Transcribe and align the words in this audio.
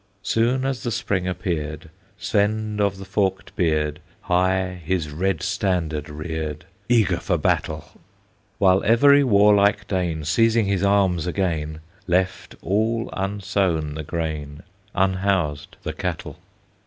Soon 0.23 0.65
as 0.65 0.81
the 0.81 0.89
Spring 0.89 1.27
appeared, 1.27 1.91
Svend 2.17 2.81
of 2.81 2.97
the 2.97 3.05
Forked 3.05 3.55
Beard 3.55 3.99
High 4.21 4.81
his 4.83 5.11
red 5.11 5.43
standard 5.43 6.09
reared, 6.09 6.65
Eager 6.89 7.17
for 7.19 7.37
battle; 7.37 7.85
While 8.57 8.81
every 8.83 9.23
warlike 9.23 9.87
Dane, 9.87 10.25
Seizing 10.25 10.65
his 10.65 10.81
arms 10.81 11.27
again, 11.27 11.81
Left 12.07 12.55
all 12.63 13.11
unsown 13.13 13.93
the 13.93 14.01
grain, 14.01 14.63
Unhoused 14.95 15.75
the 15.83 15.93
cattle. 15.93 16.39